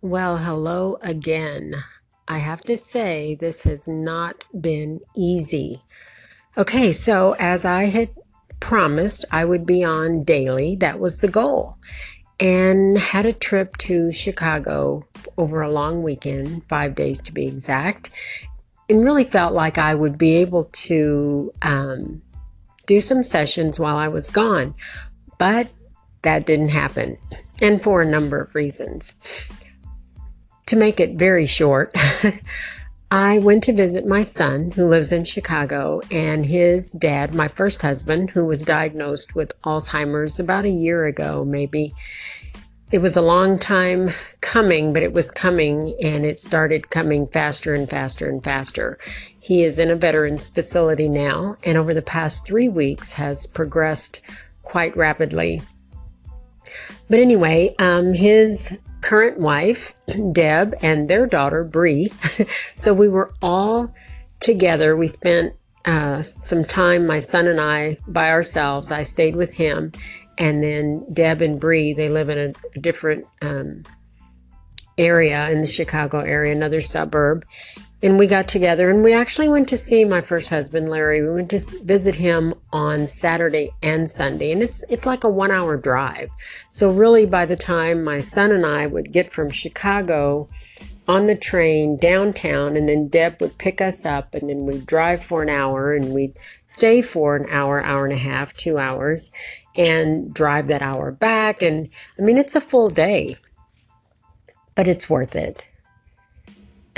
[0.00, 1.74] Well, hello again.
[2.28, 5.82] I have to say, this has not been easy.
[6.56, 8.10] Okay, so as I had
[8.60, 10.76] promised, I would be on daily.
[10.76, 11.78] That was the goal.
[12.38, 15.04] And had a trip to Chicago
[15.36, 18.10] over a long weekend, five days to be exact,
[18.88, 22.22] and really felt like I would be able to um,
[22.86, 24.76] do some sessions while I was gone.
[25.38, 25.70] But
[26.22, 27.18] that didn't happen,
[27.60, 29.48] and for a number of reasons.
[30.68, 31.94] To make it very short,
[33.10, 37.80] I went to visit my son who lives in Chicago and his dad, my first
[37.80, 41.94] husband, who was diagnosed with Alzheimer's about a year ago, maybe.
[42.90, 44.10] It was a long time
[44.42, 48.98] coming, but it was coming and it started coming faster and faster and faster.
[49.40, 54.20] He is in a veterans facility now and over the past three weeks has progressed
[54.64, 55.62] quite rapidly.
[57.08, 59.94] But anyway, um, his current wife,
[60.32, 62.08] Deb, and their daughter, Bree.
[62.74, 63.92] so we were all
[64.40, 64.96] together.
[64.96, 65.54] We spent
[65.84, 68.90] uh, some time, my son and I, by ourselves.
[68.92, 69.92] I stayed with him.
[70.36, 73.82] And then Deb and Bree, they live in a, different um,
[74.96, 77.44] area in the Chicago area, another suburb
[78.02, 81.20] and we got together and we actually went to see my first husband larry.
[81.20, 85.50] We went to visit him on saturday and sunday and it's it's like a one
[85.50, 86.30] hour drive.
[86.68, 90.48] So really by the time my son and i would get from chicago
[91.08, 95.24] on the train downtown and then deb would pick us up and then we'd drive
[95.24, 99.32] for an hour and we'd stay for an hour hour and a half two hours
[99.74, 101.62] and drive that hour back.
[101.62, 101.88] And
[102.18, 103.36] i mean it's a full day
[104.76, 105.64] but it's worth it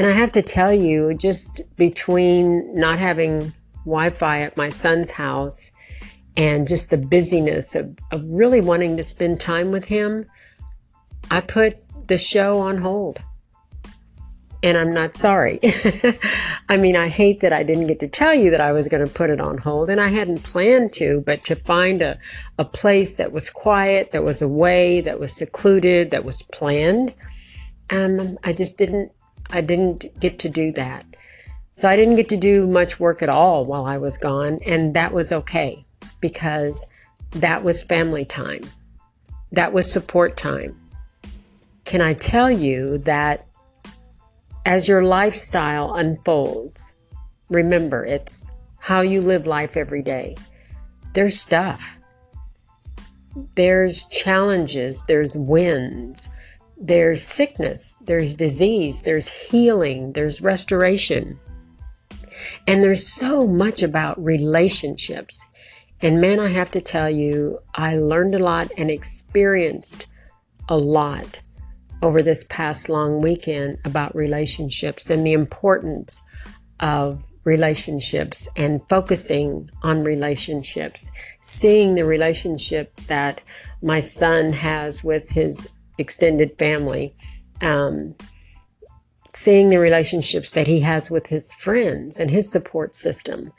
[0.00, 3.52] and I have to tell you, just between not having
[3.84, 5.72] Wi Fi at my son's house
[6.38, 10.24] and just the busyness of, of really wanting to spend time with him,
[11.30, 11.76] I put
[12.08, 13.20] the show on hold.
[14.62, 15.60] And I'm not sorry.
[16.70, 19.06] I mean, I hate that I didn't get to tell you that I was going
[19.06, 22.18] to put it on hold, and I hadn't planned to, but to find a,
[22.58, 27.12] a place that was quiet, that was away, that was secluded, that was planned,
[27.90, 29.12] um, I just didn't
[29.52, 31.04] I didn't get to do that.
[31.72, 34.60] So I didn't get to do much work at all while I was gone.
[34.66, 35.84] And that was okay
[36.20, 36.86] because
[37.30, 38.62] that was family time.
[39.52, 40.76] That was support time.
[41.84, 43.46] Can I tell you that
[44.64, 46.92] as your lifestyle unfolds,
[47.48, 48.44] remember it's
[48.78, 50.36] how you live life every day.
[51.14, 51.98] There's stuff.
[53.56, 56.29] There's challenges, there's wins,
[56.80, 61.38] there's sickness, there's disease, there's healing, there's restoration.
[62.66, 65.46] And there's so much about relationships.
[66.00, 70.06] And man, I have to tell you, I learned a lot and experienced
[70.68, 71.40] a lot
[72.02, 76.22] over this past long weekend about relationships and the importance
[76.80, 81.10] of relationships and focusing on relationships,
[81.40, 83.42] seeing the relationship that
[83.82, 85.68] my son has with his
[86.00, 87.14] extended family,
[87.60, 88.14] um,
[89.34, 93.52] seeing the relationships that he has with his friends and his support system,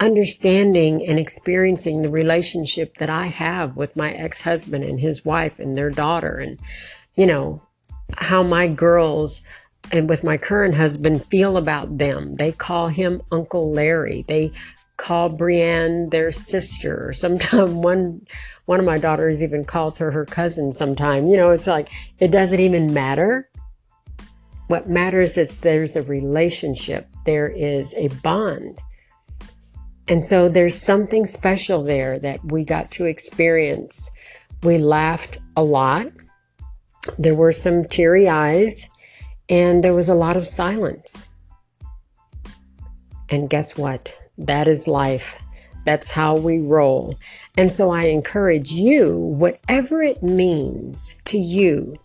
[0.00, 5.58] understanding and experiencing the relationship that I have with my ex husband and his wife
[5.58, 6.58] and their daughter, and,
[7.16, 7.60] you know,
[8.16, 9.42] how my girls
[9.92, 12.34] and with my current husband feel about them.
[12.36, 14.24] They call him Uncle Larry.
[14.26, 14.52] They
[14.98, 17.12] call Brienne their sister.
[17.14, 18.26] Sometimes one
[18.66, 21.26] one of my daughters even calls her her cousin sometime.
[21.26, 21.88] You know, it's like
[22.18, 23.48] it doesn't even matter.
[24.66, 27.08] What matters is there's a relationship.
[27.24, 28.78] There is a bond.
[30.08, 34.10] And so there's something special there that we got to experience.
[34.62, 36.06] We laughed a lot.
[37.18, 38.88] There were some teary eyes
[39.48, 41.24] and there was a lot of silence.
[43.30, 44.14] And guess what?
[44.38, 45.42] That is life.
[45.84, 47.18] That's how we roll.
[47.56, 51.96] And so I encourage you, whatever it means to you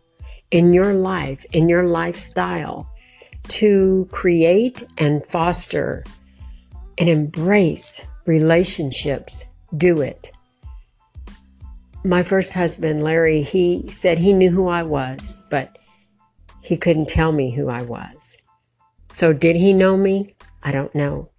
[0.51, 2.89] in your life, in your lifestyle,
[3.49, 6.03] to create and foster
[6.97, 10.31] and embrace relationships, do it.
[12.05, 15.77] My first husband, Larry, he said he knew who I was, but
[16.61, 18.37] he couldn't tell me who I was.
[19.07, 20.35] So, did he know me?
[20.63, 21.29] I don't know.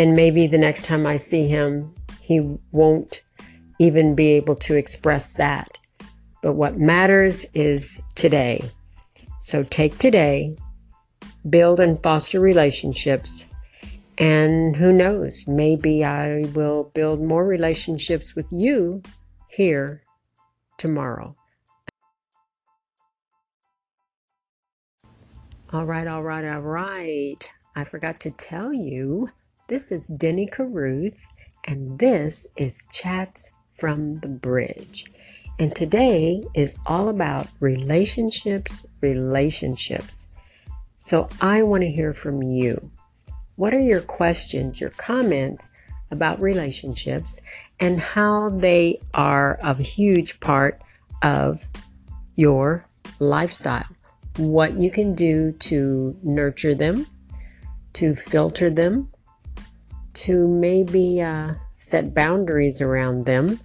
[0.00, 3.20] And maybe the next time I see him, he won't
[3.78, 5.76] even be able to express that.
[6.42, 8.70] But what matters is today.
[9.42, 10.56] So take today,
[11.50, 13.44] build and foster relationships.
[14.16, 19.02] And who knows, maybe I will build more relationships with you
[19.48, 20.02] here
[20.78, 21.36] tomorrow.
[25.74, 27.50] All right, all right, all right.
[27.76, 29.28] I forgot to tell you,
[29.70, 31.24] this is Denny Caruth,
[31.64, 35.04] and this is Chats from the Bridge.
[35.60, 40.26] And today is all about relationships, relationships.
[40.96, 42.90] So I want to hear from you.
[43.54, 45.70] What are your questions, your comments
[46.10, 47.40] about relationships,
[47.78, 50.82] and how they are a huge part
[51.22, 51.64] of
[52.34, 52.88] your
[53.20, 53.86] lifestyle?
[54.36, 57.06] What you can do to nurture them,
[57.92, 59.10] to filter them,
[60.30, 63.58] to maybe uh, set boundaries around them.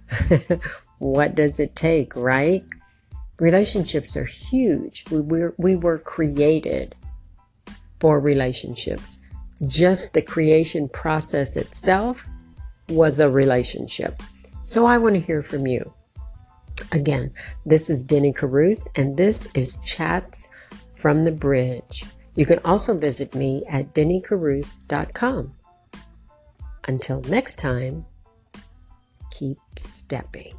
[0.98, 2.64] what does it take, right?
[3.38, 5.04] Relationships are huge.
[5.08, 6.96] We were, we were created
[8.00, 9.18] for relationships.
[9.68, 12.26] Just the creation process itself
[12.88, 14.20] was a relationship.
[14.62, 15.92] So I want to hear from you.
[16.90, 17.30] Again,
[17.64, 20.48] this is Denny Caruth, and this is Chats
[20.96, 22.04] from the Bridge.
[22.34, 25.55] You can also visit me at dennycaruth.com.
[26.88, 28.04] Until next time,
[29.30, 30.54] keep stepping.